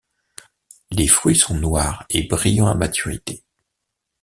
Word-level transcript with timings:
Les 0.89 1.05
fruits 1.07 1.35
sont 1.35 1.53
noir 1.53 2.05
et 2.09 2.23
brillant 2.23 2.65
à 2.65 2.73
maturité. 2.73 3.43